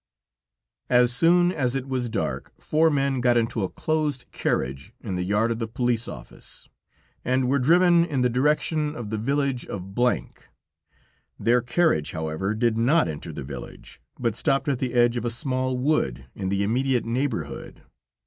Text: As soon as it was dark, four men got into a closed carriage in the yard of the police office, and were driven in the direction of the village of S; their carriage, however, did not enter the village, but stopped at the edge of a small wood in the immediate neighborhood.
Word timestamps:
As 0.89 1.13
soon 1.13 1.51
as 1.51 1.75
it 1.75 1.87
was 1.87 2.09
dark, 2.09 2.53
four 2.59 2.89
men 2.89 3.21
got 3.21 3.37
into 3.37 3.61
a 3.63 3.69
closed 3.69 4.25
carriage 4.31 4.93
in 4.99 5.13
the 5.13 5.23
yard 5.23 5.51
of 5.51 5.59
the 5.59 5.67
police 5.67 6.07
office, 6.07 6.67
and 7.23 7.47
were 7.47 7.59
driven 7.59 8.03
in 8.05 8.21
the 8.21 8.27
direction 8.27 8.95
of 8.95 9.11
the 9.11 9.19
village 9.19 9.63
of 9.67 9.95
S; 9.95 10.23
their 11.37 11.61
carriage, 11.61 12.13
however, 12.13 12.55
did 12.55 12.79
not 12.79 13.07
enter 13.07 13.31
the 13.31 13.43
village, 13.43 14.01
but 14.19 14.35
stopped 14.35 14.67
at 14.67 14.79
the 14.79 14.95
edge 14.95 15.17
of 15.17 15.25
a 15.25 15.29
small 15.29 15.77
wood 15.77 16.25
in 16.33 16.49
the 16.49 16.63
immediate 16.63 17.05
neighborhood. 17.05 17.83